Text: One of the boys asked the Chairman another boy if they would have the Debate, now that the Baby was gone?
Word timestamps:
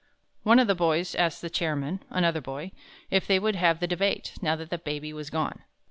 One 0.41 0.57
of 0.57 0.65
the 0.67 0.73
boys 0.73 1.13
asked 1.13 1.43
the 1.43 1.49
Chairman 1.51 2.01
another 2.09 2.41
boy 2.41 2.71
if 3.11 3.27
they 3.27 3.37
would 3.37 3.55
have 3.55 3.79
the 3.79 3.85
Debate, 3.85 4.33
now 4.41 4.55
that 4.55 4.71
the 4.71 4.79
Baby 4.79 5.13
was 5.13 5.29
gone? 5.29 5.59